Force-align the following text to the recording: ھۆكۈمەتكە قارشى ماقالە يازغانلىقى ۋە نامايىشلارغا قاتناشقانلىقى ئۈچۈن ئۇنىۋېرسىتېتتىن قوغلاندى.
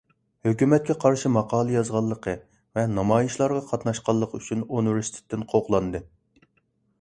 ھۆكۈمەتكە 0.45 0.93
قارشى 1.01 1.29
ماقالە 1.33 1.75
يازغانلىقى 1.75 2.33
ۋە 2.79 2.85
نامايىشلارغا 2.95 3.61
قاتناشقانلىقى 3.69 4.41
ئۈچۈن 4.41 4.65
ئۇنىۋېرسىتېتتىن 4.71 5.45
قوغلاندى. 5.53 6.05